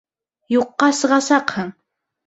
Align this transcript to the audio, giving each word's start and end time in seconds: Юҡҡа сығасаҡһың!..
Юҡҡа 0.55 0.89
сығасаҡһың!.. 1.03 1.75